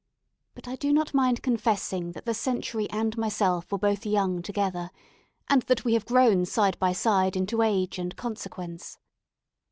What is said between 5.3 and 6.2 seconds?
and that we have